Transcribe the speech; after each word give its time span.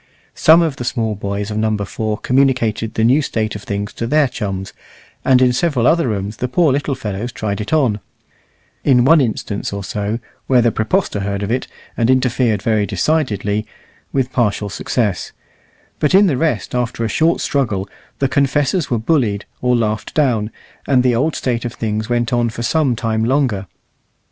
Some 0.33 0.63
of 0.63 0.77
the 0.77 0.83
small 0.83 1.13
boys 1.13 1.51
of 1.51 1.57
Number 1.57 1.85
4 1.85 2.17
communicated 2.17 2.95
the 2.95 3.03
new 3.03 3.21
state 3.21 3.55
of 3.55 3.61
things 3.61 3.93
to 3.93 4.07
their 4.07 4.27
chums, 4.27 4.73
and 5.23 5.43
in 5.43 5.53
several 5.53 5.85
other 5.85 6.07
rooms 6.07 6.37
the 6.37 6.47
poor 6.47 6.71
little 6.73 6.95
fellows 6.95 7.31
tried 7.31 7.61
it 7.61 7.71
on 7.71 7.99
in 8.83 9.05
one 9.05 9.21
instance 9.21 9.71
or 9.71 9.83
so, 9.83 10.17
where 10.47 10.63
the 10.63 10.71
praepostor 10.71 11.19
heard 11.19 11.43
of 11.43 11.51
it 11.51 11.67
and 11.95 12.09
interfered 12.09 12.63
very 12.63 12.87
decidedly, 12.87 13.67
with 14.11 14.33
partial 14.33 14.69
success; 14.69 15.33
but 15.99 16.15
in 16.15 16.25
the 16.25 16.35
rest, 16.35 16.73
after 16.73 17.05
a 17.05 17.07
short 17.07 17.39
struggle, 17.39 17.87
the 18.17 18.27
confessors 18.27 18.89
were 18.89 18.97
bullied 18.97 19.45
or 19.61 19.75
laughed 19.75 20.15
down, 20.15 20.49
and 20.87 21.03
the 21.03 21.13
old 21.13 21.35
state 21.35 21.63
of 21.63 21.73
things 21.75 22.09
went 22.09 22.33
on 22.33 22.49
for 22.49 22.63
some 22.63 22.95
time 22.95 23.23
longer. 23.23 23.67